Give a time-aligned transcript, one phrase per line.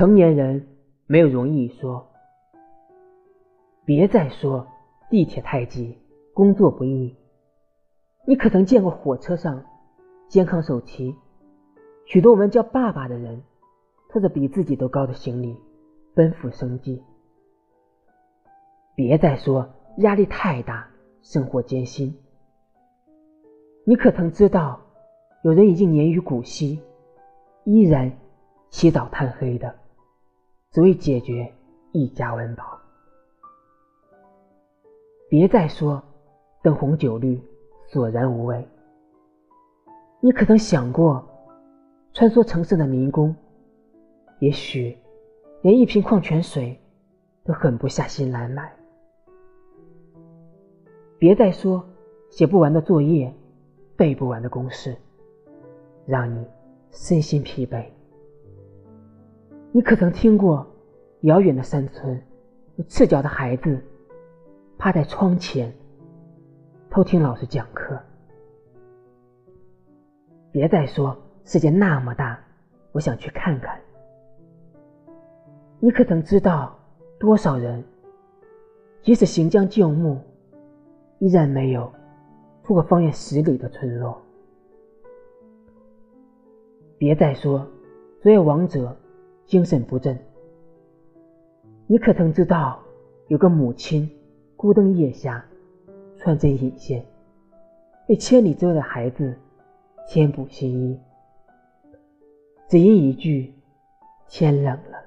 [0.00, 0.66] 成年人
[1.06, 2.10] 没有容易说。
[3.84, 4.66] 别再说
[5.10, 5.98] 地铁太挤，
[6.32, 7.14] 工作不易。
[8.24, 9.62] 你可曾见过火车上
[10.26, 11.14] 肩扛手提，
[12.06, 13.42] 许多我们叫爸爸的人，
[14.08, 15.54] 拖着比自己都高的行李，
[16.14, 17.04] 奔赴生计。
[18.94, 20.88] 别再说压力太大，
[21.20, 22.16] 生活艰辛。
[23.84, 24.80] 你可曾知道，
[25.42, 26.80] 有人已经年逾古稀，
[27.64, 28.10] 依然
[28.70, 29.74] 起早贪黑的，
[30.72, 31.52] 只为解决
[31.90, 32.78] 一家温饱。
[35.28, 36.00] 别再说
[36.62, 37.40] 灯红酒绿，
[37.88, 38.64] 索然无味。
[40.20, 41.24] 你可曾想过，
[42.12, 43.34] 穿梭城市的民工，
[44.38, 44.96] 也许
[45.62, 46.78] 连一瓶矿泉水
[47.42, 48.72] 都狠不下心来买。
[51.18, 51.84] 别再说
[52.30, 53.34] 写不完的作业，
[53.96, 54.96] 背不完的公式，
[56.06, 56.46] 让你
[56.92, 57.84] 身心疲惫。
[59.72, 60.66] 你可曾听过
[61.20, 62.20] 遥远的山村，
[62.74, 63.80] 有赤脚的孩子
[64.76, 65.72] 趴在窗前
[66.90, 67.96] 偷听老师讲课？
[70.50, 72.36] 别再说世界那么大，
[72.90, 73.80] 我想去看看。
[75.78, 76.76] 你可曾知道
[77.20, 77.84] 多少人，
[79.02, 80.18] 即使行将就木？
[81.20, 81.92] 依然没有
[82.64, 84.20] 出过方圆十里的村落。
[86.98, 87.64] 别再说
[88.20, 88.96] 昨夜王者
[89.50, 90.16] 精神不振。
[91.88, 92.78] 你可曾知道
[93.26, 94.08] 有个母亲
[94.56, 95.44] 孤灯夜下，
[96.16, 97.04] 穿针引线，
[98.08, 99.36] 为千里之外的孩子
[100.06, 101.00] 添补新衣，
[102.68, 103.52] 只因一句
[104.28, 105.02] 天冷了。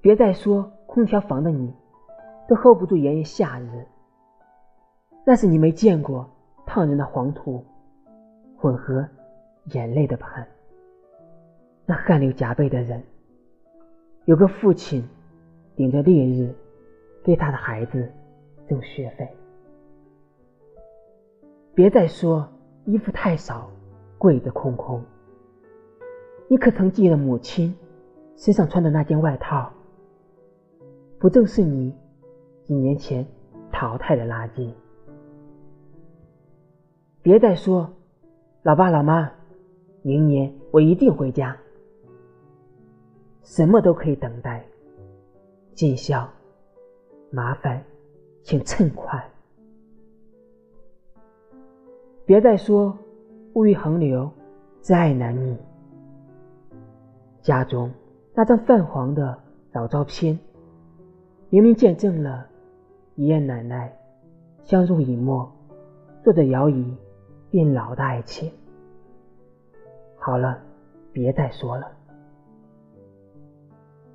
[0.00, 1.74] 别再说空调房的你。
[2.48, 3.86] 都 hold 不住炎炎夏日，
[5.24, 6.28] 那是你没见过
[6.66, 7.64] 烫人的黄土
[8.56, 9.08] 混合
[9.72, 10.46] 眼泪的汗。
[11.84, 13.02] 那汗流浃背的人，
[14.24, 15.04] 有个父亲
[15.76, 16.54] 顶着烈日
[17.22, 18.10] 给他的孩子
[18.68, 19.28] 挣学费。
[21.74, 22.48] 别再说
[22.84, 23.70] 衣服太少，
[24.18, 25.02] 柜子空空。
[26.48, 27.74] 你可曾记得母亲
[28.36, 29.72] 身上穿的那件外套？
[31.18, 31.94] 不正是你？
[32.64, 33.26] 几年前
[33.72, 34.72] 淘汰的垃圾，
[37.20, 37.92] 别再说，
[38.62, 39.28] 老爸老妈，
[40.02, 41.56] 明年我一定回家。
[43.42, 44.64] 什么都可以等待，
[45.74, 46.28] 尽孝，
[47.30, 47.82] 麻烦
[48.42, 49.22] 请趁快。
[52.24, 52.96] 别再说，
[53.54, 54.30] 物欲横流，
[54.80, 55.56] 真爱难觅。
[57.40, 57.90] 家中
[58.32, 59.36] 那张泛黄的
[59.72, 60.38] 老照片，
[61.50, 62.46] 明明见证了。
[63.16, 63.94] 爷爷奶奶
[64.62, 65.50] 相濡以沫，
[66.24, 66.96] 坐着摇椅
[67.50, 68.50] 变老的爱情。
[70.16, 70.58] 好了，
[71.12, 71.90] 别再说了。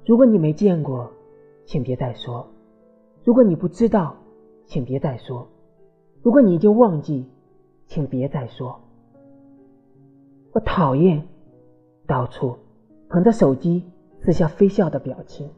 [0.07, 1.11] 如果你没见过，
[1.65, 2.45] 请别再说；
[3.25, 4.15] 如果你不知道，
[4.65, 5.45] 请别再说；
[6.23, 7.29] 如果你已经忘记，
[7.87, 8.79] 请别再说。
[10.53, 11.27] 我讨厌
[12.05, 12.57] 到处
[13.09, 13.83] 捧着手机
[14.21, 15.49] 似笑非笑的表情。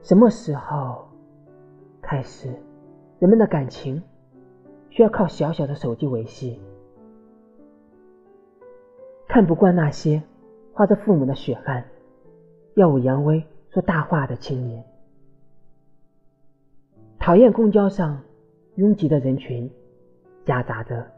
[0.00, 1.08] 什么时候？
[2.00, 2.54] 开始，
[3.18, 4.00] 人们的感情
[4.90, 6.60] 需要靠小小的手机维系。
[9.26, 10.22] 看不惯那些
[10.72, 11.84] 花着父母的血汗、
[12.74, 14.84] 耀武扬威、说大话的青年，
[17.18, 18.22] 讨厌公交上
[18.76, 19.70] 拥挤的人群，
[20.44, 21.10] 夹杂着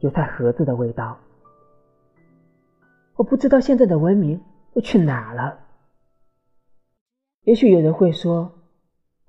[0.00, 1.18] 油菜盒子的味道。
[3.14, 4.40] 我不知道现在的文明
[4.74, 5.58] 都去哪了。
[7.42, 8.52] 也许有人会说。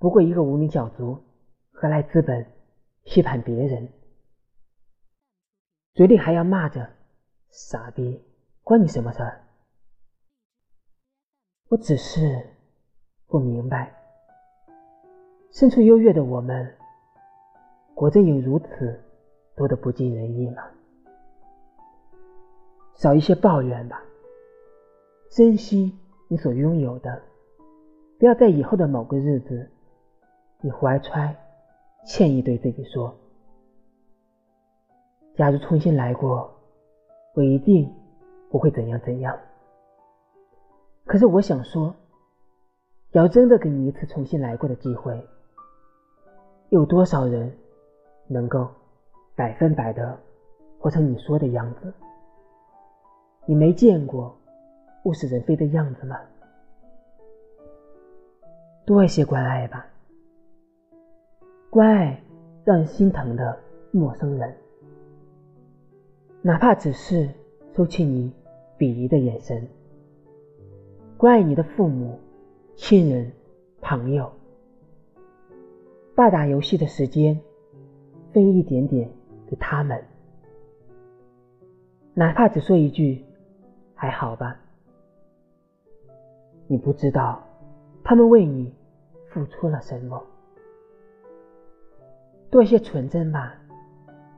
[0.00, 1.24] 不过一个无名小卒，
[1.72, 2.46] 何来资本
[3.02, 3.88] 批判别人？
[5.94, 6.88] 嘴里还要骂着
[7.50, 8.22] “傻逼”，
[8.62, 9.47] 关你什么事儿？
[11.70, 12.46] 我只是
[13.26, 13.92] 不明白，
[15.50, 16.74] 身处优越的我们，
[17.94, 18.98] 果真有如此
[19.54, 20.62] 多的不尽人意吗？
[22.94, 24.02] 少一些抱怨吧，
[25.30, 25.94] 珍惜
[26.28, 27.20] 你所拥有的，
[28.18, 29.70] 不要在以后的某个日子。
[30.60, 31.36] 你怀揣
[32.06, 33.14] 歉意对自己说
[35.36, 36.50] ：“假如重新来过，
[37.34, 37.94] 我一定
[38.50, 39.38] 不会怎样怎样。”
[41.08, 41.94] 可是我想说，
[43.12, 45.26] 要真的给你一次重新来过的机会，
[46.68, 47.50] 有多少人
[48.26, 48.68] 能够
[49.34, 50.20] 百分百的
[50.78, 51.90] 活成你说的样子？
[53.46, 54.36] 你没见过
[55.04, 56.20] 物是人非的样子吗？
[58.84, 59.86] 多一些关爱吧。
[61.70, 62.22] 关爱
[62.64, 63.58] 让人心疼的
[63.92, 64.54] 陌生人，
[66.42, 67.30] 哪怕只是
[67.74, 68.30] 收起你
[68.76, 69.66] 鄙夷的眼神，
[71.18, 72.16] 关爱你的父母、
[72.76, 73.32] 亲人、
[73.80, 74.30] 朋友。
[76.14, 77.36] 把打游戏的时间
[78.32, 79.10] 分一点点
[79.50, 80.00] 给他们，
[82.14, 83.24] 哪怕只说一句
[83.96, 84.60] “还好吧”，
[86.68, 87.44] 你不知道
[88.04, 88.72] 他们为你
[89.28, 90.24] 付出了什么。
[92.48, 93.56] 多一些纯真吧，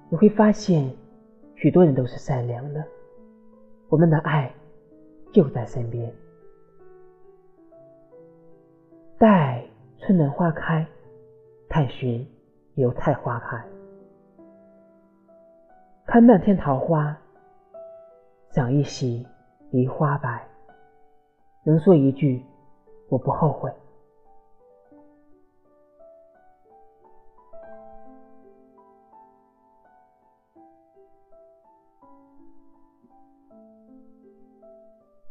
[0.08, 0.90] 你会发现
[1.56, 2.82] 许多人都是善良的，
[3.90, 4.50] 我们的爱
[5.30, 6.10] 就在身边。
[9.20, 9.62] 待
[9.98, 10.86] 春暖花开。
[11.68, 12.26] 探寻
[12.76, 13.62] 油菜花开，
[16.06, 17.14] 看漫天桃花，
[18.48, 19.26] 赏一袭
[19.70, 20.48] 梨花白。
[21.64, 22.42] 能说一句，
[23.10, 23.70] 我不后悔。